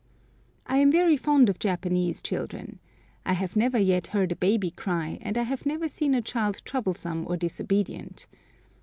I 0.65 0.77
am 0.77 0.91
very 0.91 1.15
fond 1.15 1.47
of 1.47 1.59
Japanese 1.59 2.23
children. 2.23 2.79
I 3.23 3.33
have 3.33 3.55
never 3.55 3.77
yet 3.77 4.07
heard 4.07 4.31
a 4.31 4.35
baby 4.35 4.71
cry, 4.71 5.19
and 5.21 5.37
I 5.37 5.43
have 5.43 5.63
never 5.63 5.87
seen 5.87 6.15
a 6.15 6.23
child 6.23 6.63
troublesome 6.65 7.27
or 7.29 7.37
disobedient. 7.37 8.25